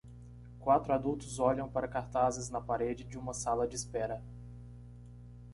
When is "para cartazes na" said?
1.69-2.59